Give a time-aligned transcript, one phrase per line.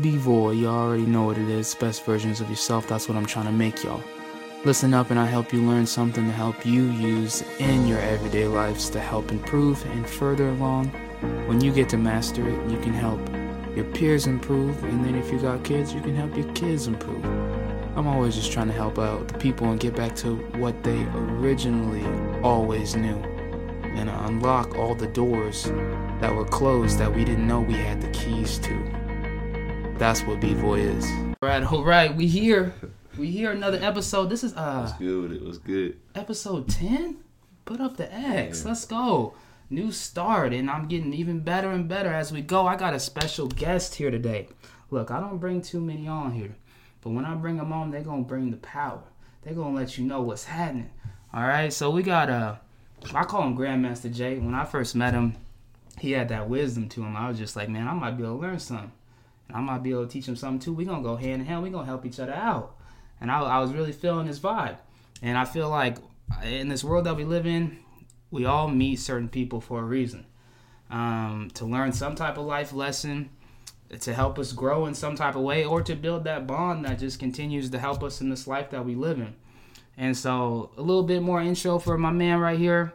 [0.00, 1.74] B-Boy, you already know what it is.
[1.74, 4.02] Best versions of yourself, that's what I'm trying to make y'all.
[4.64, 8.46] Listen up and I help you learn something to help you use in your everyday
[8.46, 10.86] lives to help improve and further along.
[11.46, 13.20] When you get to master it, you can help
[13.76, 17.24] your peers improve, and then if you got kids, you can help your kids improve.
[17.96, 21.04] I'm always just trying to help out the people and get back to what they
[21.14, 22.04] originally
[22.42, 23.16] always knew
[23.96, 25.64] and unlock all the doors
[26.20, 28.99] that were closed that we didn't know we had the keys to.
[30.00, 31.04] That's what B-Boy is.
[31.10, 32.72] All right, all right, we here.
[33.18, 34.30] We here another episode.
[34.30, 35.30] This is uh What's good?
[35.30, 35.98] It was good.
[36.14, 37.18] episode 10.
[37.66, 38.64] Put up the X.
[38.64, 39.34] Let's go.
[39.68, 42.66] New start and I'm getting even better and better as we go.
[42.66, 44.48] I got a special guest here today.
[44.90, 46.56] Look, I don't bring too many on here.
[47.02, 49.02] But when I bring them on, they're going to bring the power.
[49.42, 50.92] They're going to let you know what's happening.
[51.34, 51.70] All right?
[51.70, 52.54] So we got uh
[53.14, 54.38] I call him Grandmaster Jay.
[54.38, 55.36] When I first met him,
[55.98, 57.18] he had that wisdom to him.
[57.18, 58.92] I was just like, man, I might be able to learn something.
[59.50, 60.72] And I might be able to teach him something too.
[60.72, 61.64] We're to go hand in hand.
[61.64, 62.76] We're to help each other out.
[63.20, 64.78] And I, I was really feeling this vibe.
[65.22, 65.96] And I feel like
[66.44, 67.78] in this world that we live in,
[68.30, 70.24] we all meet certain people for a reason.
[70.88, 73.30] Um, to learn some type of life lesson,
[73.98, 77.00] to help us grow in some type of way, or to build that bond that
[77.00, 79.34] just continues to help us in this life that we live in.
[79.96, 82.92] And so, a little bit more intro for my man right here.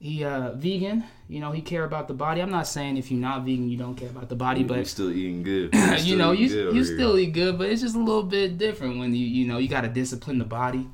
[0.00, 2.40] He uh vegan, you know, he care about the body.
[2.40, 5.10] I'm not saying if you're not vegan, you don't care about the body, but still
[5.10, 5.74] eating good.
[6.00, 9.12] you know, you you still eat good, but it's just a little bit different when
[9.14, 10.88] you you know you got to discipline the body.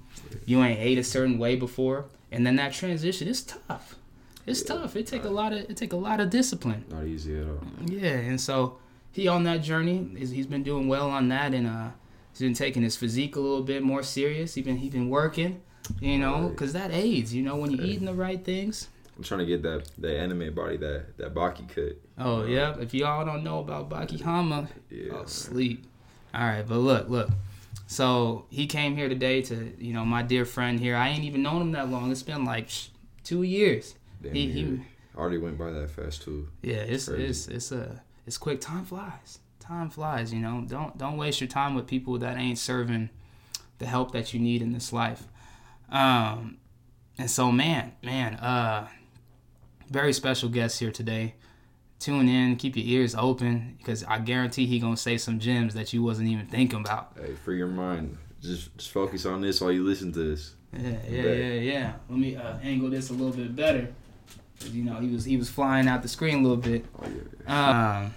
[0.46, 3.96] You ain't ate a certain way before, and then that transition is tough.
[4.46, 4.96] It's tough.
[4.96, 6.84] It take a lot of it take a lot of discipline.
[6.90, 7.60] Not easy at all.
[7.86, 8.78] Yeah, and so
[9.12, 10.08] he on that journey.
[10.16, 11.88] He's he's been doing well on that, and uh,
[12.32, 14.54] he's been taking his physique a little bit more serious.
[14.54, 15.62] He been he been working,
[16.00, 17.32] you know, because that aids.
[17.34, 18.88] You know, when you're eating the right things.
[19.16, 21.96] I'm trying to get that that anime body, that that Baki cut.
[22.18, 25.12] Oh yeah, if y'all don't know about Baki Hanma, Yeah.
[25.14, 25.86] oh sleep.
[26.34, 27.30] All right, but look, look.
[27.86, 30.96] So he came here today to, you know, my dear friend here.
[30.96, 32.10] I ain't even known him that long.
[32.10, 32.68] It's been like
[33.22, 33.94] two years.
[34.22, 34.80] Damn He, he,
[35.16, 36.48] already went by that fast too.
[36.62, 37.24] yeah, it's Crazy.
[37.24, 38.60] it's it's a it's quick.
[38.60, 39.38] Time flies.
[39.60, 40.32] Time flies.
[40.32, 43.10] You know, don't don't waste your time with people that ain't serving
[43.78, 45.24] the help that you need in this life.
[45.90, 46.56] Um,
[47.18, 48.88] and so man, man, uh,
[49.94, 51.34] very special guest here today.
[52.00, 55.92] Tune in, keep your ears open because I guarantee he gonna say some gems that
[55.92, 57.16] you wasn't even thinking about.
[57.16, 58.18] Hey, free your mind.
[58.42, 60.54] Just just focus on this while you listen to this.
[60.72, 61.92] Yeah, yeah, yeah, yeah.
[62.10, 63.94] Let me uh, angle this a little bit better.
[64.72, 66.84] you know, he was he was flying out the screen a little bit.
[66.98, 67.06] Oh
[67.46, 68.00] yeah.
[68.02, 68.14] Um,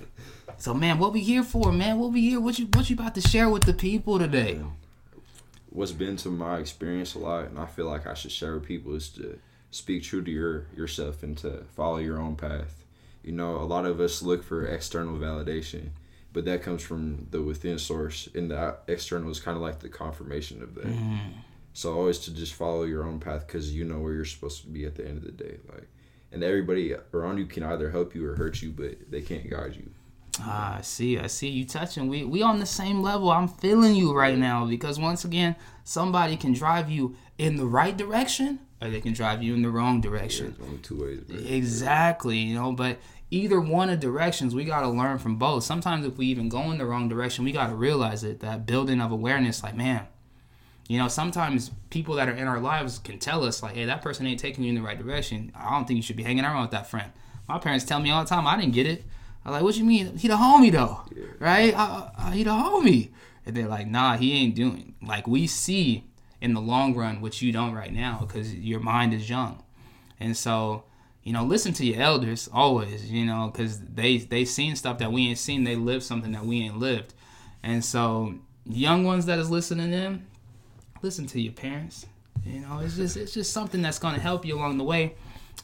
[0.57, 1.99] so man, what we here for, man?
[1.99, 2.41] What we here?
[2.41, 4.59] What you what you about to share with the people today?
[5.69, 8.65] What's been to my experience a lot, and I feel like I should share with
[8.65, 9.38] people is to
[9.77, 12.83] speak true to your yourself and to follow your own path.
[13.23, 15.89] You know, a lot of us look for external validation,
[16.33, 19.89] but that comes from the within source, and the external is kind of like the
[19.89, 20.85] confirmation of that.
[20.88, 21.19] Mm,
[21.73, 24.67] So always to just follow your own path because you know where you're supposed to
[24.67, 25.57] be at the end of the day.
[25.71, 25.88] Like,
[26.31, 29.75] and everybody around you can either help you or hurt you, but they can't guide
[29.75, 29.89] you.
[30.39, 31.17] Ah, I see.
[31.17, 32.07] I see you touching.
[32.07, 33.29] We we on the same level.
[33.31, 37.95] I'm feeling you right now because once again, somebody can drive you in the right
[37.97, 40.55] direction or they can drive you in the wrong direction.
[40.57, 41.19] There's only two ways.
[41.21, 41.38] Bro.
[41.38, 42.99] Exactly, you know, but
[43.31, 45.63] either one of directions, we got to learn from both.
[45.63, 48.65] Sometimes if we even go in the wrong direction, we got to realize it, that
[48.65, 50.07] building of awareness, like, man,
[50.88, 54.01] you know, sometimes people that are in our lives can tell us, like, hey, that
[54.01, 55.51] person ain't taking you in the right direction.
[55.55, 57.11] I don't think you should be hanging around with that friend.
[57.47, 59.03] My parents tell me all the time, I didn't get it.
[59.44, 60.17] I'm like, what you mean?
[60.17, 61.01] He the homie, though,
[61.39, 61.73] right?
[61.73, 63.09] Uh, uh, he the homie.
[63.45, 64.95] And they're like, nah, he ain't doing.
[65.01, 66.03] Like, we see
[66.42, 69.64] in the long run what you don't right now because your mind is young.
[70.20, 70.84] And so,
[71.24, 75.12] you know, listen to your elders always, you know, because they they seen stuff that
[75.12, 75.64] we ain't seen.
[75.64, 77.14] They lived something that we ain't lived.
[77.64, 80.25] And so, young ones that is listening in,
[81.02, 82.06] listen to your parents.
[82.46, 85.16] You know, it's just it's just something that's gonna help you along the way.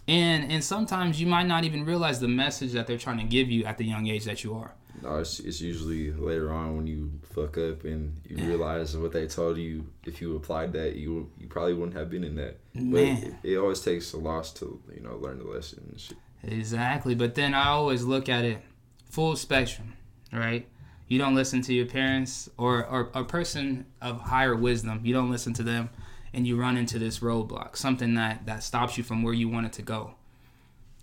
[0.08, 3.50] And and sometimes you might not even realize the message that they're trying to give
[3.50, 4.74] you at the young age that you are.
[5.04, 9.28] No, it's, it's usually later on when you fuck up and you realize what they
[9.28, 9.86] told you.
[10.06, 12.58] If you applied that, you you probably wouldn't have been in that.
[12.74, 13.38] But Man.
[13.44, 15.86] it, it always takes a loss to you know learn the lesson.
[15.90, 16.18] And shit.
[16.44, 17.16] Exactly.
[17.16, 18.62] But then I always look at it
[19.10, 19.94] full spectrum,
[20.32, 20.68] right?
[21.08, 25.02] You don't listen to your parents or, or a person of higher wisdom.
[25.04, 25.90] You don't listen to them
[26.34, 29.74] and you run into this roadblock, something that, that stops you from where you wanted
[29.74, 30.16] to go.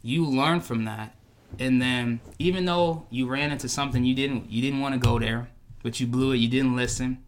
[0.02, 1.14] You learn from that.
[1.58, 5.19] And then even though you ran into something you didn't you didn't want to go
[5.19, 5.50] there,
[5.82, 7.23] but you blew it, you didn't listen,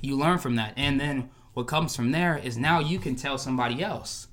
[0.00, 0.74] you learn from that.
[0.76, 4.28] And then what comes from there is now you can tell somebody else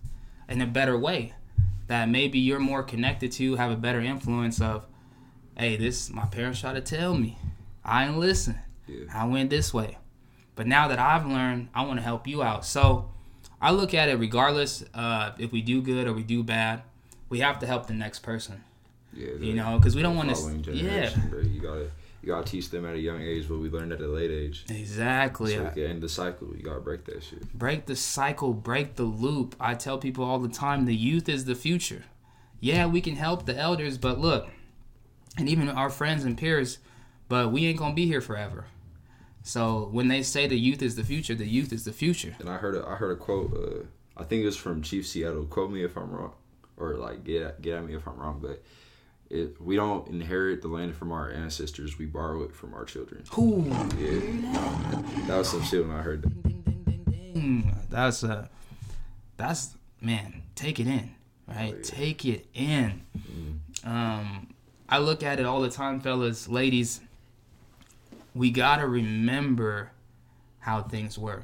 [0.50, 1.34] in a better way
[1.88, 4.86] that maybe you're more connected to, have a better influence of,
[5.58, 7.38] hey, this my parents try to tell me.
[7.84, 8.58] I didn't listen.
[8.88, 9.06] Yeah.
[9.14, 9.98] I went this way.
[10.56, 12.66] But now that I've learned, I want to help you out.
[12.66, 13.12] So
[13.62, 16.82] I look at it regardless uh, if we do good or we do bad,
[17.30, 18.64] we have to help the next person.
[19.14, 20.74] Yeah, You know, because we don't want to.
[20.74, 21.40] Yeah, bro.
[21.42, 21.92] You gotta
[22.22, 24.66] you gotta teach them at a young age what we learned at a late age.
[24.70, 25.56] exactly.
[25.56, 26.50] So end the cycle.
[26.56, 27.52] You gotta break that shit.
[27.54, 29.56] break the cycle, break the loop.
[29.60, 32.04] I tell people all the time the youth is the future.
[32.60, 34.48] Yeah, we can help the elders, but look,
[35.38, 36.78] and even our friends and peers,
[37.28, 38.66] but we ain't gonna be here forever.
[39.44, 42.36] So when they say the youth is the future, the youth is the future.
[42.40, 43.52] And I heard a, I heard a quote.
[43.54, 43.86] Uh,
[44.16, 45.46] I think it was from Chief Seattle.
[45.46, 46.34] Quote me if I'm wrong,
[46.78, 48.40] or like get at, get at me if I'm wrong.
[48.40, 48.62] But
[49.32, 51.98] it, we don't inherit the land from our ancestors.
[51.98, 53.24] We borrow it from our children.
[53.38, 53.64] Ooh,
[53.98, 56.44] Yeah, that was some shit when I heard that.
[56.44, 57.76] ding, ding, ding, ding, ding.
[57.90, 58.48] That's uh,
[59.38, 61.16] that's man, take it in,
[61.48, 61.74] right?
[61.74, 61.84] Oh, yeah.
[61.84, 63.02] Take it in.
[63.84, 64.54] Um,
[64.90, 67.02] I look at it all the time, fellas, ladies.
[68.36, 69.92] We gotta remember
[70.60, 71.44] how things were,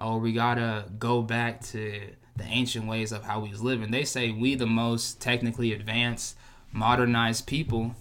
[0.00, 2.00] or we gotta go back to
[2.36, 3.90] the ancient ways of how we was living.
[3.90, 6.36] They say we the most technically advanced,
[6.72, 7.94] modernized people,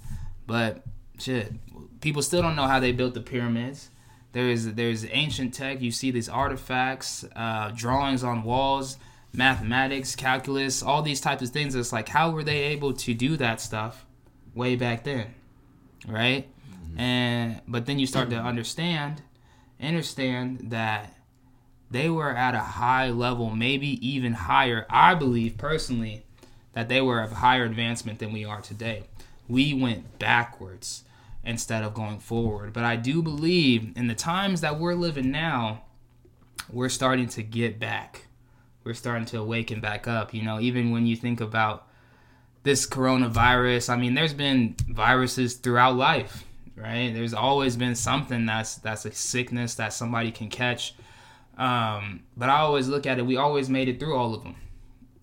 [0.45, 0.83] but
[1.19, 1.53] shit,
[2.01, 3.89] people still don't know how they built the pyramids.
[4.33, 5.81] There's there's ancient tech.
[5.81, 8.97] You see these artifacts, uh, drawings on walls,
[9.33, 11.75] mathematics, calculus, all these types of things.
[11.75, 14.05] It's like how were they able to do that stuff
[14.53, 15.33] way back then,
[16.07, 16.47] right?
[16.97, 19.21] And but then you start to understand,
[19.81, 21.13] understand that
[21.89, 24.85] they were at a high level, maybe even higher.
[24.89, 26.25] I believe personally
[26.77, 29.01] that they were of higher advancement than we are today.
[29.47, 31.03] We went backwards
[31.43, 32.71] instead of going forward.
[32.71, 35.85] But I do believe in the times that we're living now,
[36.71, 38.27] we're starting to get back.
[38.83, 40.35] We're starting to awaken back up.
[40.35, 41.87] You know, even when you think about
[42.61, 46.45] this coronavirus, I mean, there's been viruses throughout life,
[46.75, 47.11] right?
[47.11, 50.93] There's always been something that's that's a sickness that somebody can catch.
[51.57, 53.25] Um, but I always look at it.
[53.25, 54.57] We always made it through all of them.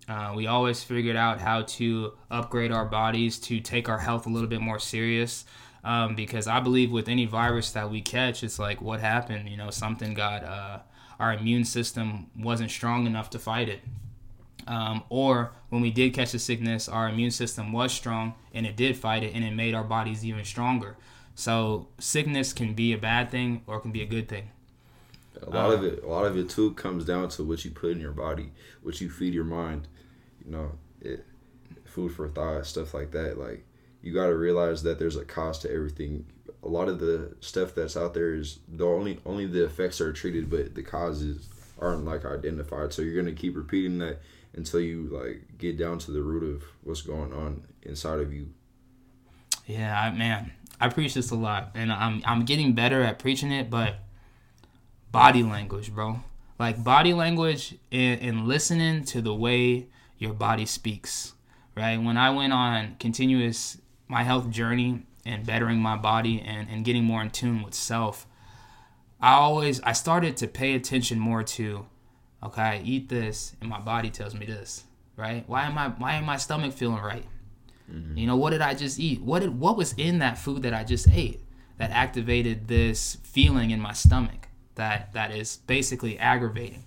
[0.08, 4.28] Uh, we always figured out how to upgrade our bodies to take our health a
[4.28, 5.44] little bit more serious.
[5.82, 9.48] Um, because I believe with any virus that we catch, it's like what happened.
[9.48, 10.78] You know, something got uh,
[11.18, 13.80] our immune system wasn't strong enough to fight it.
[14.66, 18.76] Um, or when we did catch the sickness, our immune system was strong and it
[18.76, 20.96] did fight it and it made our bodies even stronger.
[21.34, 24.50] So sickness can be a bad thing or it can be a good thing.
[25.42, 27.90] A lot of it, a lot of it too, comes down to what you put
[27.90, 28.52] in your body,
[28.82, 29.88] what you feed your mind.
[30.44, 31.25] You know, it,
[31.85, 33.38] food for thought, stuff like that.
[33.38, 33.64] Like
[34.02, 36.26] you got to realize that there's a cost to everything.
[36.62, 40.12] A lot of the stuff that's out there is the only only the effects are
[40.12, 41.49] treated, but the causes
[41.79, 42.93] aren't like identified.
[42.93, 44.20] So you're gonna keep repeating that
[44.55, 48.49] until you like get down to the root of what's going on inside of you.
[49.67, 53.52] Yeah, I, man, I preach this a lot, and I'm I'm getting better at preaching
[53.52, 53.70] it.
[53.70, 53.96] But
[55.11, 56.20] body language, bro,
[56.58, 59.87] like body language and, and listening to the way
[60.19, 61.32] your body speaks.
[61.76, 66.84] Right when I went on continuous my health journey and bettering my body and, and
[66.84, 68.26] getting more in tune with self,
[69.20, 71.87] I always I started to pay attention more to,
[72.43, 74.84] okay, I eat this and my body tells me this,
[75.16, 75.44] right?
[75.49, 77.26] Why am I why am my stomach feeling right?
[77.90, 78.19] Mm-hmm.
[78.19, 79.20] You know, what did I just eat?
[79.20, 81.40] What did what was in that food that I just ate
[81.78, 86.84] that activated this feeling in my stomach that that is basically aggravating?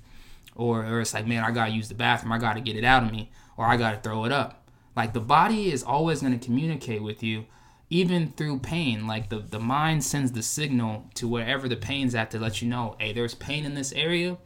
[0.58, 3.04] Or or it's like, man, I gotta use the bathroom, I gotta get it out
[3.04, 4.68] of me, or I gotta throw it up.
[4.96, 7.46] Like the body is always gonna communicate with you,
[7.90, 9.08] even through pain.
[9.08, 12.68] Like the, the mind sends the signal to wherever the pain's at to let you
[12.68, 14.38] know, hey, there's pain in this area,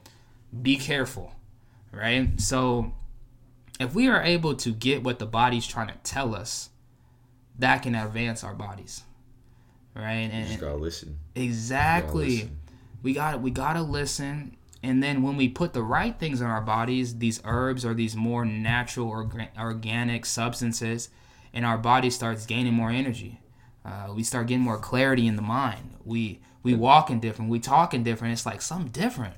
[0.61, 1.33] be careful.
[1.93, 2.39] Right?
[2.39, 2.93] So
[3.79, 6.69] if we are able to get what the body's trying to tell us,
[7.59, 9.03] that can advance our bodies,
[9.95, 10.21] right?
[10.33, 11.17] You just And gotta listen.
[11.35, 12.59] exactly, listen.
[13.03, 14.55] we got we gotta listen.
[14.83, 18.15] And then when we put the right things in our bodies, these herbs or these
[18.15, 21.09] more natural orga- organic substances,
[21.53, 23.41] and our body starts gaining more energy.
[23.85, 25.95] Uh, we start getting more clarity in the mind.
[26.03, 27.51] We we walking different.
[27.51, 28.33] We talking different.
[28.33, 29.35] It's like something different.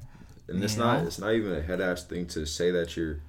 [0.47, 3.21] and it's You not it's not even a head ass thing to say that you're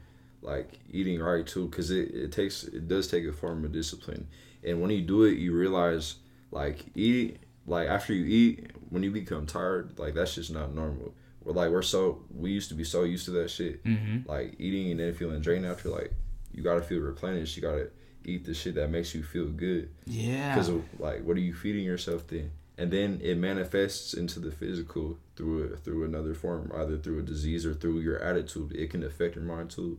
[0.42, 4.26] like eating right too because it, it takes it does take a form of discipline
[4.62, 6.16] and when you do it you realize
[6.50, 11.14] like eat like after you eat when you become tired like that's just not normal
[11.44, 14.28] we're like we're so we used to be so used to that shit Mm-hmm.
[14.28, 16.12] like eating and then feeling drained after like
[16.52, 17.90] you gotta feel replenished you gotta
[18.24, 20.54] eat the shit that makes you feel good Yeah.
[20.54, 25.18] because like what are you feeding yourself then and then it manifests into the physical
[25.36, 29.02] through a, through another form either through a disease or through your attitude it can
[29.04, 29.98] affect your mind too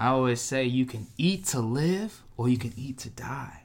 [0.00, 3.62] I always say you can eat to live or you can eat to die.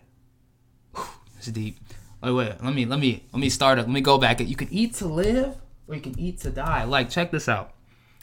[0.95, 1.05] Whew,
[1.37, 1.77] It's deep.
[2.23, 2.53] Wait, wait.
[2.63, 3.81] Let me let me let me start it.
[3.83, 4.39] Let me go back.
[4.39, 5.55] You can eat to live,
[5.87, 6.83] or you can eat to die.
[6.85, 7.73] Like, check this out.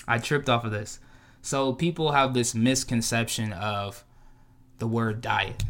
[0.09, 0.99] I tripped off of this.
[1.43, 4.05] So people have this misconception of
[4.79, 5.63] the word diet,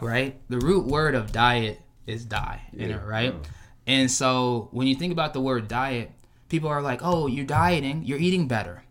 [0.00, 0.40] right?
[0.48, 3.34] The root word of diet is die, in Yeah, it, right?
[3.34, 3.50] yeah.
[3.86, 6.10] And so when you think about the word diet,
[6.48, 8.04] people are like, "Oh, you're dieting.
[8.04, 8.84] You're eating better."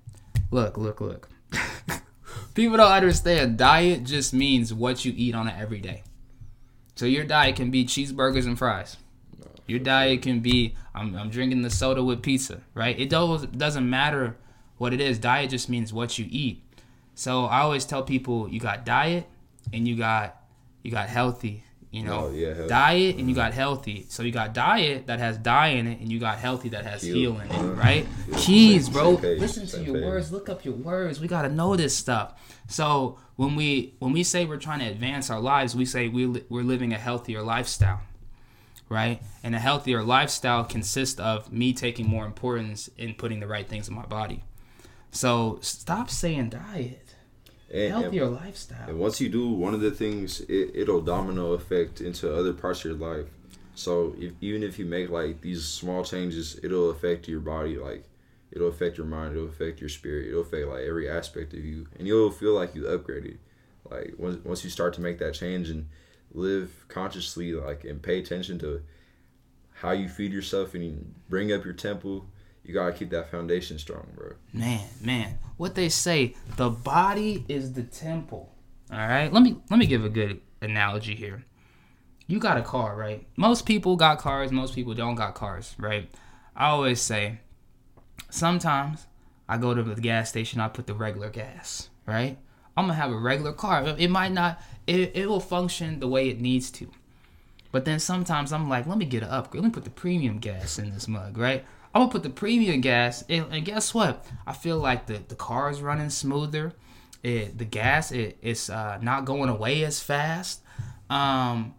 [0.51, 1.29] Look, look, look.
[2.53, 3.57] people don't understand.
[3.57, 6.03] Diet just means what you eat on an everyday.
[6.95, 8.97] So your diet can be cheeseburgers and fries.
[9.69, 12.99] Your diet can be I'm, I'm drinking the soda with pizza, right?
[12.99, 14.35] It does, doesn't matter
[14.77, 15.17] what it is.
[15.19, 16.63] Diet just means what you eat.
[17.15, 19.27] So I always tell people you got diet
[19.73, 20.35] and you got
[20.83, 22.27] you got healthy, you know.
[22.27, 22.69] Oh, yeah, healthy.
[22.69, 23.35] Diet and you mm-hmm.
[23.35, 24.05] got healthy.
[24.07, 27.01] So you got diet that has die in it and you got healthy that has
[27.01, 27.15] Heal.
[27.15, 28.07] heal in it, right?
[28.29, 29.15] yeah, Keys, bro.
[29.15, 30.03] same page, Listen to your page.
[30.05, 30.31] words.
[30.31, 31.19] Look up your words.
[31.19, 32.41] We got to know this stuff.
[32.69, 36.25] So when we when we say we're trying to advance our lives, we say we
[36.25, 38.01] li- we're living a healthier lifestyle
[38.89, 39.21] right?
[39.43, 43.87] And a healthier lifestyle consists of me taking more importance in putting the right things
[43.87, 44.43] in my body.
[45.11, 47.15] So stop saying diet.
[47.71, 48.89] And, and, Healthier lifestyle.
[48.89, 52.79] and once you do one of the things, it, it'll domino effect into other parts
[52.79, 53.27] of your life.
[53.75, 57.77] So if, even if you make like these small changes, it'll affect your body.
[57.77, 58.05] Like
[58.51, 59.35] it'll affect your mind.
[59.35, 60.29] It'll affect your spirit.
[60.29, 63.37] It'll affect like every aspect of you, and you'll feel like you upgraded.
[63.89, 65.87] Like once once you start to make that change and
[66.31, 68.81] live consciously, like and pay attention to
[69.73, 72.25] how you feed yourself and you bring up your temple,
[72.63, 74.33] you gotta keep that foundation strong, bro.
[74.53, 78.53] Man, man, what they say, the body is the temple.
[78.91, 79.31] All right?
[79.31, 81.45] Let me let me give a good analogy here.
[82.27, 83.25] You got a car, right?
[83.37, 86.09] Most people got cars, most people don't got cars, right?
[86.55, 87.39] I always say
[88.29, 89.07] sometimes
[89.47, 92.37] I go to the gas station, I put the regular gas, right?
[92.79, 93.83] I'm gonna have a regular car.
[93.97, 96.89] It might not, it, it will function the way it needs to.
[97.71, 99.61] But then sometimes I'm like, let me get an upgrade.
[99.61, 101.65] Let me put the premium gas in this mug, right?
[101.93, 104.25] I'm gonna put the premium gas, in, and guess what?
[104.47, 106.73] I feel like the, the car is running smoother.
[107.21, 110.61] It, the gas it, it's uh, not going away as fast.
[111.09, 111.75] Um,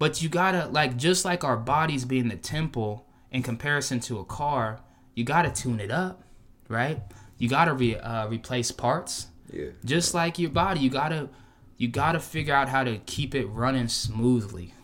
[0.00, 4.24] but you gotta like just like our bodies being the temple in comparison to a
[4.24, 4.80] car,
[5.14, 6.24] you gotta tune it up,
[6.68, 7.00] right?
[7.38, 9.70] You gotta re, uh, replace parts Yeah.
[9.84, 11.28] just like your body you gotta
[11.76, 14.74] you gotta figure out how to keep it running smoothly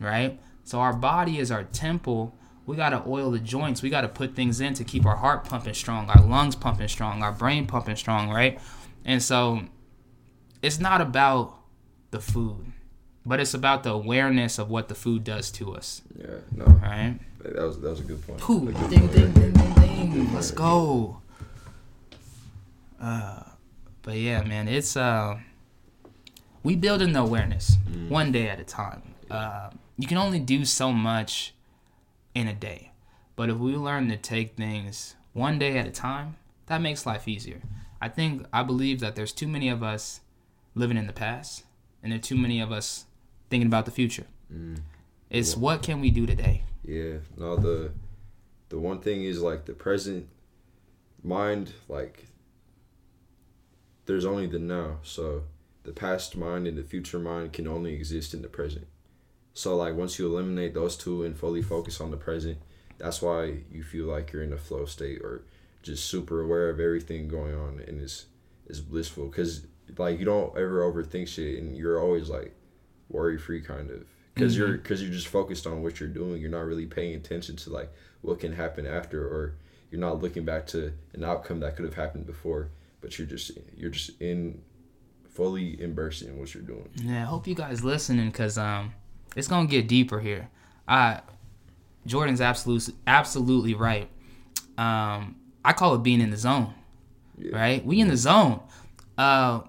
[0.00, 2.34] right so our body is our temple
[2.66, 5.74] we gotta oil the joints we gotta put things in to keep our heart pumping
[5.74, 8.58] strong our lungs pumping strong our brain pumping strong right
[9.04, 9.60] and so
[10.62, 11.58] it's not about
[12.10, 12.72] the food
[13.26, 16.26] but it's about the awareness of what the food does to us Yeah.
[16.52, 16.64] No.
[16.66, 18.38] right That was that was a good point.
[18.40, 19.50] Pooh, A good ding, point ding, right there.
[19.50, 20.34] ding, ding, ding.
[20.34, 21.20] Let's go.
[23.00, 23.42] Uh,
[24.04, 25.38] but yeah, man, it's uh,
[26.62, 27.76] we building the awareness
[28.08, 29.02] one day at a time.
[29.30, 31.54] Uh, you can only do so much
[32.34, 32.92] in a day,
[33.34, 37.26] but if we learn to take things one day at a time, that makes life
[37.26, 37.60] easier.
[38.00, 40.20] I think I believe that there's too many of us
[40.74, 41.64] living in the past,
[42.02, 43.06] and there are too many of us
[43.50, 44.26] thinking about the future.
[45.30, 46.62] It's what can we do today?
[46.84, 47.92] Yeah, no, the
[48.68, 50.28] the one thing is like the present
[51.22, 52.26] mind, like
[54.06, 54.98] there's only the now.
[55.02, 55.44] So
[55.84, 58.86] the past mind and the future mind can only exist in the present.
[59.52, 62.58] So like once you eliminate those two and fully focus on the present,
[62.98, 65.42] that's why you feel like you're in a flow state or
[65.82, 68.26] just super aware of everything going on and it's
[68.66, 69.66] it's blissful because
[69.98, 72.54] like you don't ever overthink shit and you're always like
[73.10, 74.62] worry free kind of because mm-hmm.
[74.62, 77.68] you're because you're just focused on what you're doing you're not really paying attention to
[77.68, 77.92] like
[78.22, 79.56] what can happen after or
[79.90, 82.70] you're not looking back to an outcome that could have happened before
[83.04, 84.62] but you're just you're just in
[85.28, 88.94] fully immersed in what you're doing Yeah, I hope you guys listening because um,
[89.36, 90.48] it's gonna get deeper here.
[90.88, 91.20] I
[92.06, 94.08] Jordan's absolutely absolutely right.
[94.78, 96.72] Um, I call it being in the zone.
[97.36, 97.56] Yeah.
[97.56, 98.60] Right, we in the zone.
[99.18, 99.62] Uh,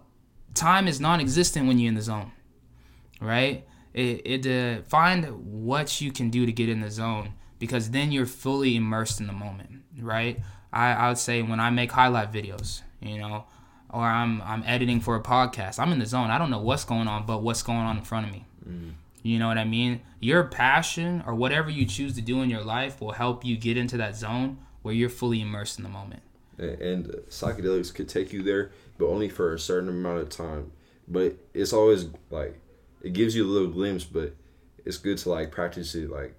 [0.54, 2.32] time is non-existent when you're in the zone.
[3.20, 5.26] Right, it, it uh, find
[5.64, 9.28] what you can do to get in the zone because then you're fully immersed in
[9.28, 9.84] the moment.
[10.00, 10.40] Right,
[10.72, 13.46] I, I would say when I make highlight videos, you know,
[13.90, 15.80] or I'm I'm editing for a podcast.
[15.80, 16.30] I'm in the zone.
[16.30, 18.46] I don't know what's going on, but what's going on in front of me.
[18.68, 18.94] Mm.
[19.24, 20.02] You know what I mean?
[20.20, 23.76] Your passion or whatever you choose to do in your life will help you get
[23.78, 26.22] into that zone where you're fully immersed in the moment.
[26.60, 30.72] and, and psychedelics could take you there but only for a certain amount of time
[31.08, 32.60] but it's always like
[33.02, 34.34] it gives you a little glimpse but
[34.86, 36.36] it's good to like practice it like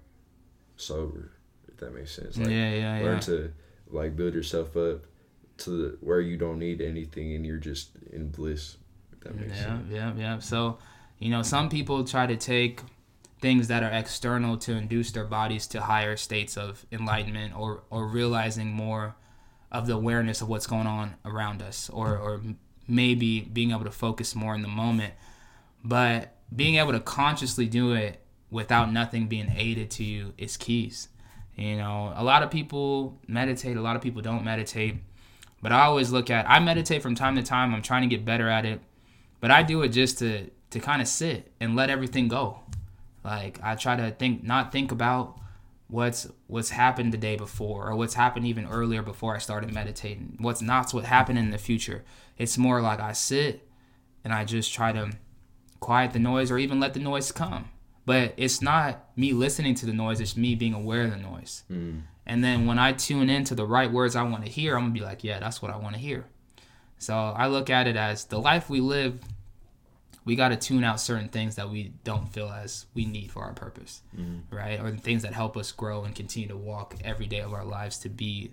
[0.75, 1.31] sober
[1.67, 3.19] if that makes sense like yeah, yeah, learn yeah.
[3.19, 3.53] to
[3.89, 5.01] like build yourself up
[5.59, 8.77] to the, where you don't need anything and you're just in bliss
[9.13, 9.87] if that makes Yeah, sense.
[9.91, 10.39] yeah, yeah.
[10.39, 10.77] So,
[11.19, 12.81] you know, some people try to take
[13.41, 18.07] things that are external to induce their bodies to higher states of enlightenment or or
[18.07, 19.15] realizing more
[19.71, 22.41] of the awareness of what's going on around us or or
[22.87, 25.13] maybe being able to focus more in the moment.
[25.83, 31.09] But being able to consciously do it without nothing being aided to you is keys.
[31.55, 34.95] You know a lot of people meditate a lot of people don't meditate
[35.61, 38.25] but i always look at i meditate from time to time i'm trying to get
[38.25, 38.79] better at it
[39.39, 42.59] but i do it just to to kind of sit and let everything go
[43.27, 45.37] like I try to think, not think about
[45.89, 50.37] what's what's happened the day before or what's happened even earlier before I started meditating.
[50.39, 52.05] What's not what happened in the future.
[52.37, 53.67] It's more like I sit
[54.23, 55.11] and I just try to
[55.81, 57.69] quiet the noise or even let the noise come.
[58.05, 61.63] But it's not me listening to the noise, it's me being aware of the noise.
[61.69, 62.03] Mm.
[62.27, 64.93] And then when I tune into the right words I want to hear, I'm gonna
[64.93, 66.25] be like, yeah, that's what I want to hear.
[66.99, 69.19] So I look at it as the life we live
[70.27, 73.43] we got to tune out certain things that we don't feel as we need for
[73.43, 74.53] our purpose, mm-hmm.
[74.53, 74.77] right?
[74.77, 77.63] Or the things that help us grow and continue to walk every day of our
[77.63, 78.51] lives to be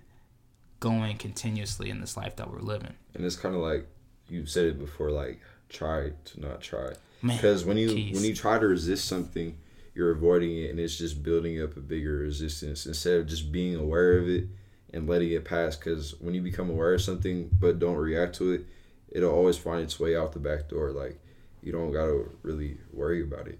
[0.79, 2.93] going continuously in this life that we're living.
[3.13, 3.87] And it's kind of like
[4.29, 8.57] you've said it before, like try to not try, because when you when you try
[8.57, 9.57] to resist something,
[9.95, 13.75] you're avoiding it, and it's just building up a bigger resistance instead of just being
[13.75, 14.47] aware of it
[14.93, 15.77] and letting it pass.
[15.77, 18.65] Because when you become aware of something but don't react to it,
[19.09, 20.91] it'll always find its way out the back door.
[20.91, 21.19] Like
[21.63, 23.57] you don't gotta really worry about it.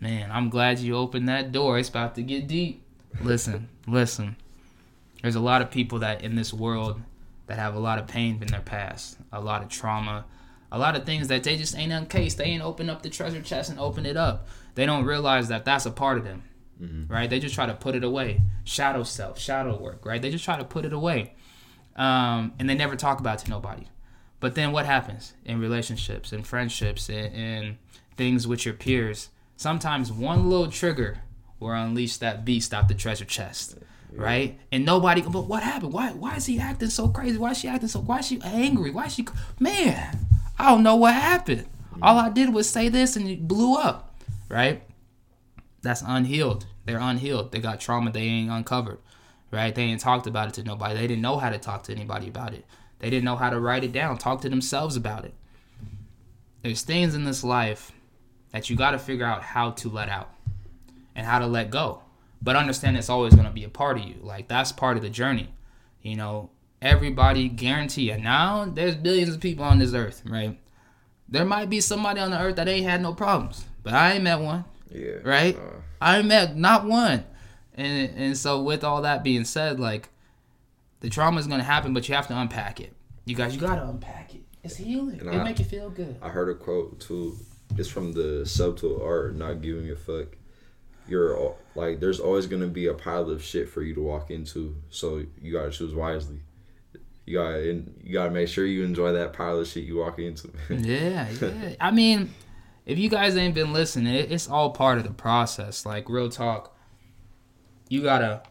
[0.00, 1.78] Man, I'm glad you opened that door.
[1.78, 2.82] It's about to get deep.
[3.22, 4.36] Listen, listen.
[5.22, 7.00] There's a lot of people that in this world
[7.46, 10.26] that have a lot of pain in their past, a lot of trauma,
[10.70, 12.38] a lot of things that they just ain't uncased.
[12.38, 14.48] They ain't open up the treasure chest and open it up.
[14.74, 16.42] They don't realize that that's a part of them,
[16.80, 17.12] mm-hmm.
[17.12, 17.28] right?
[17.28, 18.42] They just try to put it away.
[18.64, 20.20] Shadow self, shadow work, right?
[20.20, 21.34] They just try to put it away,
[21.96, 23.86] um, and they never talk about it to nobody.
[24.40, 27.76] But then what happens in relationships and friendships and, and
[28.16, 29.30] things with your peers?
[29.56, 31.18] Sometimes one little trigger
[31.58, 33.78] will unleash that beast out the treasure chest.
[34.10, 34.58] Right?
[34.72, 35.92] And nobody but what happened?
[35.92, 37.36] Why why is he acting so crazy?
[37.36, 38.90] Why is she acting so why is she angry?
[38.90, 39.26] Why is she
[39.60, 40.26] man,
[40.58, 41.66] I don't know what happened.
[42.02, 44.16] All I did was say this and it blew up.
[44.48, 44.82] Right?
[45.82, 46.66] That's unhealed.
[46.84, 47.52] They're unhealed.
[47.52, 48.98] They got trauma they ain't uncovered.
[49.50, 49.74] Right?
[49.74, 50.94] They ain't talked about it to nobody.
[50.94, 52.64] They didn't know how to talk to anybody about it.
[52.98, 55.34] They didn't know how to write it down, talk to themselves about it.
[56.62, 57.92] There's things in this life
[58.52, 60.30] that you got to figure out how to let out
[61.14, 62.02] and how to let go.
[62.42, 64.16] But understand it's always going to be a part of you.
[64.20, 65.48] Like that's part of the journey.
[66.02, 68.18] You know, everybody guarantee you.
[68.18, 70.58] Now there's billions of people on this earth, right?
[71.28, 74.24] There might be somebody on the earth that ain't had no problems, but I ain't
[74.24, 74.64] met one.
[74.90, 75.18] Yeah.
[75.22, 75.56] Right?
[75.56, 77.24] Uh, I ain't met not one.
[77.74, 80.08] And and so with all that being said, like
[81.00, 82.92] the trauma is gonna happen, but you have to unpack it.
[83.24, 84.42] You guys, you gotta unpack it.
[84.64, 85.16] It's healing.
[85.20, 86.16] it make you feel good.
[86.22, 87.36] I heard a quote too.
[87.76, 90.28] It's from the subtle art not giving a fuck.
[91.06, 94.76] You're like, there's always gonna be a pile of shit for you to walk into,
[94.90, 96.40] so you gotta choose wisely.
[97.28, 100.50] You gotta, you gotta make sure you enjoy that pile of shit you walk into.
[100.70, 101.74] yeah, yeah.
[101.78, 102.32] I mean,
[102.86, 105.84] if you guys ain't been listening, it's all part of the process.
[105.84, 106.74] Like real talk,
[107.88, 108.42] you gotta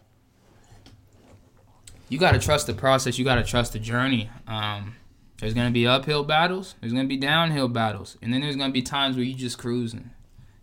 [2.09, 3.17] you got to trust the process.
[3.17, 4.29] You got to trust the journey.
[4.47, 4.95] Um,
[5.39, 6.75] there's gonna be uphill battles.
[6.79, 10.09] There's gonna be downhill battles, and then there's gonna be times where you just cruising.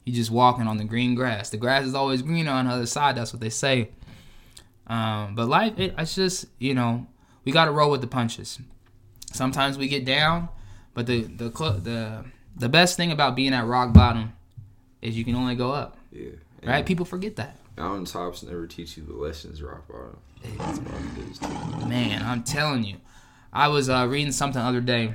[0.04, 1.50] You just walking on the green grass.
[1.50, 3.16] The grass is always greener on the other side.
[3.16, 3.90] That's what they say.
[4.86, 7.06] Um, but life, it, it's just you know
[7.44, 8.58] we got to roll with the punches.
[9.32, 10.48] Sometimes we get down,
[10.94, 12.24] but the the the
[12.56, 14.32] the best thing about being at rock bottom
[15.02, 15.96] is you can only go up.
[16.12, 16.30] Yeah.
[16.62, 16.86] Right?
[16.86, 17.56] People forget that.
[17.76, 20.18] Mountain tops never teach you the lessons rock bottom.
[21.88, 22.96] Man, I'm telling you.
[23.52, 25.14] I was uh, reading something the other day,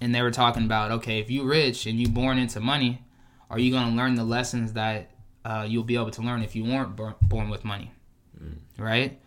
[0.00, 3.02] and they were talking about okay, if you rich and you born into money,
[3.50, 5.10] are you gonna learn the lessons that
[5.44, 7.92] uh, you'll be able to learn if you weren't born with money,
[8.40, 8.58] mm.
[8.78, 9.20] right?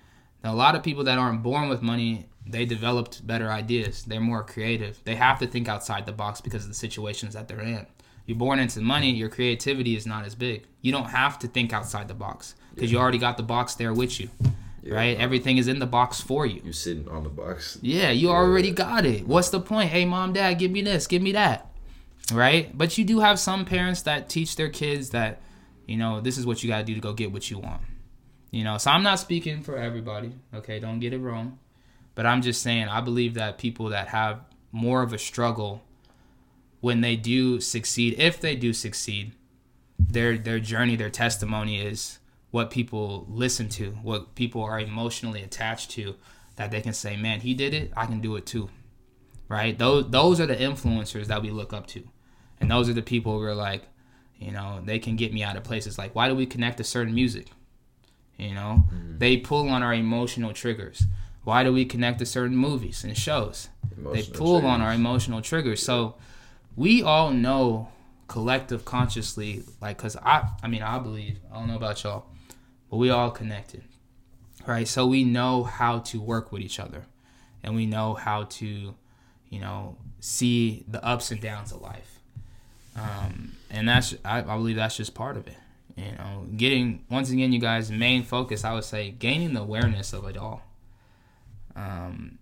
[0.44, 4.04] Now, a lot of people that aren't born with money, they developed better ideas.
[4.04, 5.00] They're more creative.
[5.04, 7.86] They have to think outside the box because of the situations that they're in.
[8.26, 10.68] You're born into money, your creativity is not as big.
[10.82, 12.98] You don't have to think outside the box because yeah.
[12.98, 14.30] you already got the box there with you.
[14.84, 15.18] Yeah, right?
[15.18, 16.62] Everything is in the box for you.
[16.64, 17.80] You're sitting on the box.
[17.82, 18.36] Yeah, you yeah.
[18.36, 19.28] already got it.
[19.28, 19.90] What's the point?
[19.90, 21.72] Hey, mom, dad, give me this, give me that.
[22.32, 22.78] Right?
[22.78, 25.42] But you do have some parents that teach their kids that,
[25.88, 27.82] you know, this is what you got to do to go get what you want.
[28.52, 30.34] You know, so I'm not speaking for everybody.
[30.54, 31.60] Okay, don't get it wrong.
[32.16, 35.84] But I'm just saying, I believe that people that have more of a struggle
[36.82, 39.34] when they do succeed, if they do succeed,
[39.98, 42.20] their their journey, their testimony is
[42.52, 46.16] what people listen to, what people are emotionally attached to,
[46.56, 47.92] that they can say, "Man, he did it.
[47.96, 48.70] I can do it too."
[49.48, 49.78] Right?
[49.78, 52.08] Those those are the influencers that we look up to,
[52.60, 53.84] and those are the people we're like,
[54.40, 55.98] You know, they can get me out of places.
[55.98, 57.48] Like, why do we connect to certain music?
[58.40, 58.86] You know,
[59.18, 61.04] they pull on our emotional triggers.
[61.44, 63.70] Why do we connect to certain movies and shows?
[63.98, 65.84] they Emotional pull on our emotional triggers.
[65.84, 66.16] So
[66.76, 67.90] we all know
[68.28, 72.28] collective consciously, like, cause I, I mean, I believe, I don't know about y'all,
[72.90, 73.84] but we all connected,
[74.66, 74.88] right?
[74.88, 77.06] So we know how to work with each other,
[77.64, 78.96] and we know how to,
[79.50, 82.20] you know, see the ups and downs of life.
[82.96, 85.58] Um, and that's, I, I believe that's just part of it.
[86.00, 90.14] You know, getting once again, you guys, main focus, I would say, gaining the awareness
[90.14, 90.62] of it all.
[91.76, 92.38] Um,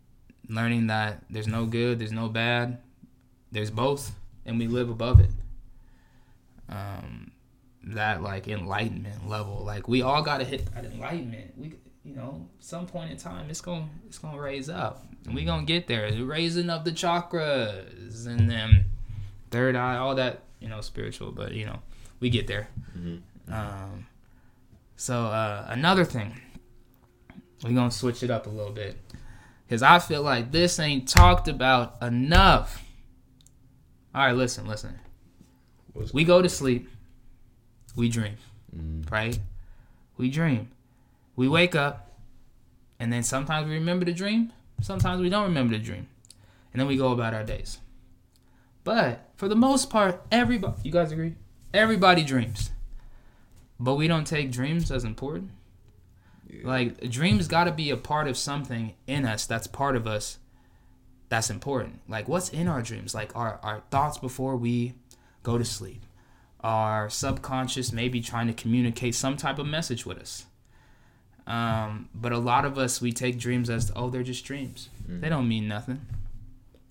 [0.48, 2.78] learning that there's no good, there's no bad,
[3.52, 4.14] there's both,
[4.46, 5.32] and we live above it.
[6.70, 7.32] Um,
[7.84, 11.54] that like enlightenment level, like we all gotta hit that enlightenment.
[11.58, 15.46] We, you know, some point in time, it's gonna it's gonna raise up, and we
[15.46, 16.12] gonna get there.
[16.12, 18.86] The raising of the chakras, and then
[19.52, 21.32] third eye, all that, you know, spiritual.
[21.32, 21.80] But you know,
[22.20, 22.68] we get there.
[22.98, 23.22] Mhm.
[23.52, 24.08] Um,
[24.96, 26.40] so uh, another thing,
[27.64, 28.98] we're gonna switch it up a little bit,
[29.70, 32.84] cause I feel like this ain't talked about enough.
[34.14, 35.00] All right, listen, listen.
[35.94, 36.90] What's- We go to sleep.
[37.96, 38.36] We dream,
[38.76, 39.10] Mm.
[39.12, 39.40] right?
[40.18, 40.70] We dream.
[41.36, 42.20] We wake up,
[43.00, 44.52] and then sometimes we remember the dream.
[44.82, 46.08] Sometimes we don't remember the dream,
[46.74, 47.80] and then we go about our days.
[48.84, 51.36] But for the most part, everybody, you guys agree?
[51.74, 52.72] Everybody dreams,
[53.80, 55.52] but we don't take dreams as important.
[56.50, 56.62] Yeah.
[56.64, 60.38] Like dreams got to be a part of something in us that's part of us
[61.30, 62.00] that's important.
[62.08, 63.14] Like what's in our dreams?
[63.14, 64.94] Like our our thoughts before we
[65.44, 66.04] go to sleep.
[66.62, 70.46] Our subconscious maybe trying to communicate some type of message with us.
[71.46, 74.90] Um, but a lot of us we take dreams as oh they're just dreams.
[75.08, 76.02] They don't mean nothing.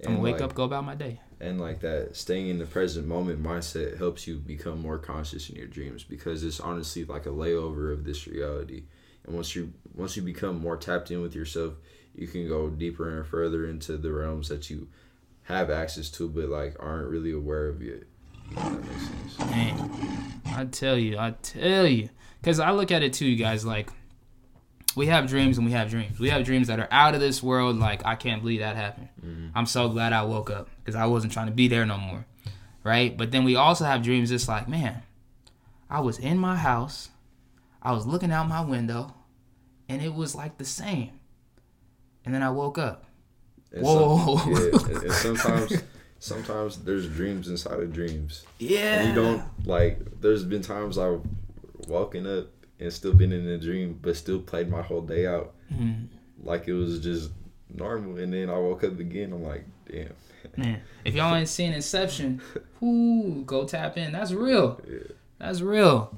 [0.01, 1.21] I'm gonna And wake like, up, go about my day.
[1.41, 5.57] And like that staying in the present moment mindset helps you become more conscious in
[5.57, 8.85] your dreams because it's honestly like a layover of this reality.
[9.25, 11.75] And once you once you become more tapped in with yourself
[12.15, 14.89] you can go deeper and further into the realms that you
[15.45, 18.05] have access to but like aren't really aware of yet.
[18.55, 22.09] Man, I tell you, I tell you,
[22.41, 23.65] because I look at it too, you guys.
[23.65, 23.91] Like,
[24.97, 26.19] we have dreams and we have dreams.
[26.19, 27.79] We have dreams that are out of this world.
[27.79, 29.09] Like, I can't believe that happened.
[29.25, 29.49] Mm-hmm.
[29.55, 32.25] I'm so glad I woke up because I wasn't trying to be there no more,
[32.83, 33.15] right?
[33.17, 34.31] But then we also have dreams.
[34.31, 35.03] It's like, man,
[35.91, 37.11] I was in my house,
[37.83, 39.15] I was looking out my window,
[39.87, 41.21] and it was like the same.
[42.25, 43.05] And then I woke up.
[43.73, 44.39] and Whoa.
[44.39, 45.73] some, yeah, and, sometimes
[46.19, 49.01] sometimes there's dreams inside of dreams Yeah.
[49.03, 50.21] And you don't like.
[50.23, 51.21] There's been times I've
[51.87, 52.47] woken up
[52.81, 56.09] and still been in a dream, but still played my whole day out Mhm.
[56.43, 57.31] like it was just
[57.75, 58.17] normal.
[58.19, 59.33] And then I woke up again.
[59.33, 60.13] I'm like, damn.
[60.57, 62.41] Man, if y'all ain't seen Inception,
[62.81, 64.13] whoo, go tap in.
[64.13, 64.81] That's real.
[64.89, 64.99] Yeah.
[65.39, 66.15] That's real.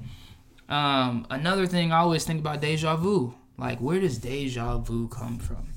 [0.67, 3.33] Um, another thing I always think about deja vu.
[3.57, 5.69] Like, where does deja vu come from?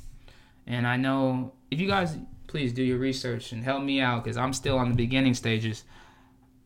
[0.67, 2.17] And I know if you guys
[2.47, 5.85] please do your research and help me out because I'm still on the beginning stages.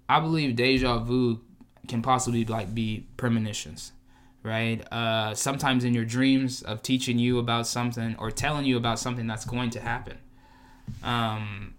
[0.09, 1.41] I believe deja vu
[1.87, 3.93] can possibly like be premonitions,
[4.47, 4.81] right?
[4.93, 9.27] Uh, sometimes in your dreams of teaching you about something or telling you about something
[9.27, 10.19] that's going to happen.
[11.03, 11.75] Um,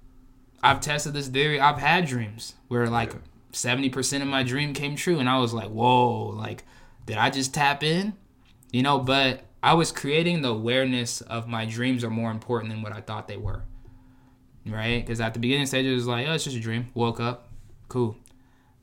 [0.62, 1.60] I've tested this theory.
[1.60, 3.13] I've had dreams where like
[3.51, 6.63] seventy percent of my dream came true, and I was like, "Whoa!" Like,
[7.06, 8.13] did I just tap in?
[8.71, 12.82] You know, but I was creating the awareness of my dreams are more important than
[12.82, 13.63] what I thought they were.
[14.65, 14.99] Right?
[15.03, 17.47] Because at the beginning stage, it was like, "Oh, it's just a dream." Woke up,
[17.88, 18.17] cool.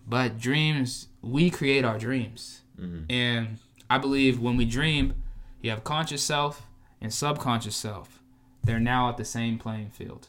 [0.07, 3.05] But dreams, we create our dreams, Mhm.
[3.11, 5.15] and I believe when we dream,
[5.61, 6.67] you have conscious self
[7.01, 8.21] and subconscious self.
[8.63, 10.29] They're now at the same playing field.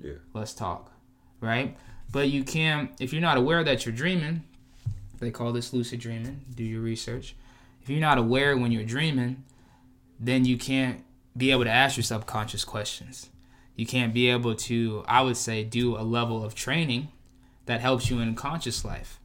[0.00, 0.14] Yeah.
[0.34, 0.94] let's talk
[1.44, 1.76] right?
[2.10, 4.42] But you can't if you're not aware that you're dreaming
[5.20, 7.36] they call this lucid dreaming do your research.
[7.82, 9.44] If you're not aware when you're dreaming
[10.18, 11.04] then you can't
[11.36, 13.28] be able to ask your subconscious questions.
[13.76, 17.08] You can't be able to i would say do a level of training
[17.66, 19.20] that helps you in conscious life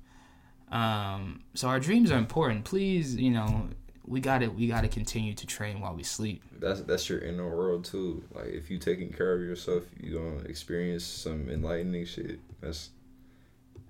[0.71, 3.67] um, so our dreams are important please you know
[4.05, 7.19] we got to we got to continue to train while we sleep That's that's your
[7.19, 8.23] inner world too.
[8.34, 12.39] Like if you taking care of yourself, you gonna experience some enlightening shit.
[12.60, 12.89] That's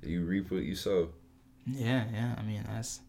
[0.04, 1.10] you reap what you sow.
[1.66, 2.36] Yeah, yeah.
[2.38, 3.02] I mean, that's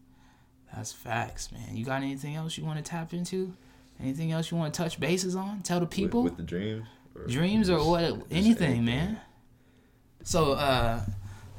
[0.73, 1.75] that's facts, man.
[1.75, 3.53] You got anything else you want to tap into?
[3.99, 5.61] Anything else you want to touch bases on?
[5.61, 6.87] Tell the people with, the dreams.
[7.13, 8.01] Or dreams or what?
[8.01, 9.19] just Anything, man.
[10.23, 11.01] So, uh,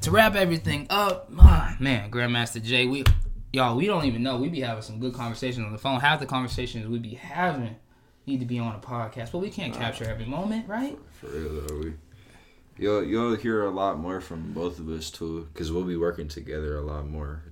[0.03, 3.05] to wrap everything up, ah, man, Grandmaster Jay, we
[3.53, 4.37] y'all, we don't even know.
[4.37, 6.01] We be having some good conversations on the phone.
[6.01, 7.77] Half the conversations we be having
[8.27, 10.99] need to be on a podcast, but we can't capture every moment, right?
[11.13, 11.93] For real though, we
[12.79, 16.27] you'll you'll hear a lot more from both of us too, because we'll be working
[16.27, 17.45] together a lot more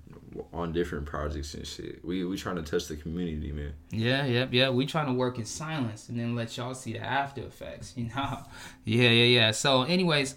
[0.53, 2.05] on different projects and shit.
[2.05, 3.75] We we trying to touch the community, man.
[3.91, 4.71] Yeah, yeah, yeah.
[4.71, 7.95] We trying to work in silence and then let y'all see the after effects.
[8.01, 8.39] You know.
[8.85, 9.51] Yeah, yeah, yeah.
[9.53, 10.35] So, anyways.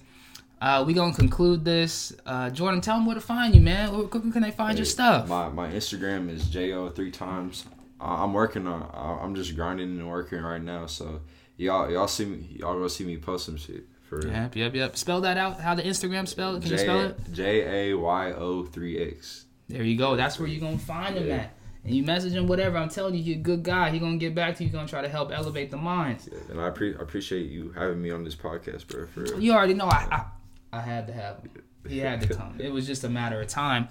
[0.63, 2.13] Uh, we gonna conclude this.
[2.25, 3.91] Uh, Jordan, tell them where to find you, man.
[3.91, 5.27] Where can they find your stuff?
[5.27, 7.65] My my Instagram is jo three times.
[7.99, 8.89] I'm working on.
[9.21, 10.85] I'm just grinding and working right now.
[10.85, 11.19] So
[11.57, 12.47] y'all y'all see me.
[12.59, 14.31] Y'all gonna see me post some shit for real.
[14.31, 14.95] Yep, yep, yep.
[14.97, 15.59] Spell that out.
[15.59, 16.57] How the Instagram spell?
[16.61, 17.19] Can you spell it?
[17.33, 19.45] J A Y O three X.
[19.67, 20.15] There you go.
[20.15, 21.35] That's where you're gonna find him Yeah.
[21.35, 21.57] at.
[21.83, 22.77] And you message him whatever.
[22.77, 23.89] I'm telling you, you're a good guy.
[23.89, 24.69] He gonna get back to you.
[24.69, 26.29] Gonna try to help elevate the minds.
[26.49, 29.07] And I, pre- I appreciate you having me on this podcast, bro.
[29.07, 29.39] For real.
[29.41, 30.25] You already know I, I
[30.73, 31.51] I had to have him.
[31.87, 32.59] He had to come.
[32.59, 33.87] It was just a matter of time.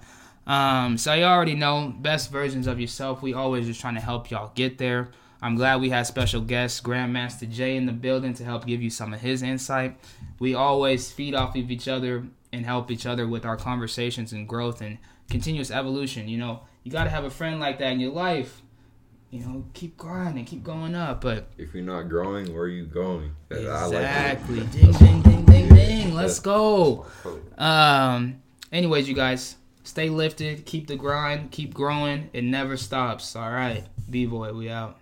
[0.47, 3.23] Um, so you already know best versions of yourself.
[3.23, 5.11] We always just trying to help y'all get there.
[5.41, 8.91] I'm glad we had special guest Grandmaster Jay in the building to help give you
[8.91, 9.99] some of his insight.
[10.39, 14.49] We always feed off of each other and help each other with our conversations and
[14.49, 14.99] growth and
[15.31, 16.29] continuous evolution.
[16.29, 18.63] You know, you got to have a friend like that in your life.
[19.31, 21.23] You know, keep grinding, and keep going up.
[21.23, 23.35] But If you're not growing, where are you going?
[23.51, 25.42] I like exactly, ding, ding, ding,
[25.97, 26.15] ding.
[26.15, 27.07] Let's go.
[27.59, 28.43] Um.
[28.71, 32.31] Anyways, you guys, stay lifted, keep the grind, keep growing.
[32.33, 33.37] It never stops.
[33.37, 34.99] All right, B boy, we out.